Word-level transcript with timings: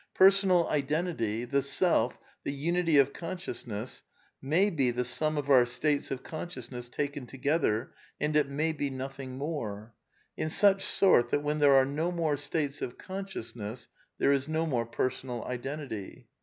Per^ 0.19 0.33
SOME 0.33 0.49
QUESTIONS 0.49 0.49
OF 0.49 0.65
PSYCHOLOGY 0.65 0.87
73 0.95 0.97
sonal 0.97 1.05
identity, 1.05 1.45
the 1.45 1.61
self, 1.61 2.17
the 2.43 2.51
unity 2.51 2.97
of 2.97 3.13
consciousness 3.13 4.03
may 4.41 4.69
be 4.71 4.89
the 4.89 5.05
sum 5.05 5.37
of 5.37 5.49
our 5.51 5.65
states 5.67 6.09
of 6.09 6.23
consciousness 6.23 6.89
taken 6.89 7.27
together, 7.27 7.93
and 8.19 8.35
it 8.35 8.49
may 8.49 8.71
be 8.73 8.89
nothing 8.89 9.37
more; 9.37 9.93
in 10.35 10.49
such 10.49 10.83
sort 10.83 11.29
that 11.29 11.43
when 11.43 11.59
there 11.59 11.75
are 11.75 11.85
no 11.85 12.11
more 12.11 12.35
states 12.35 12.81
of 12.81 12.97
consciousness 12.97 13.89
there 14.17 14.33
is 14.33 14.47
no 14.47 14.65
more 14.65 14.87
personal 14.87 15.45
identity. 15.45 16.25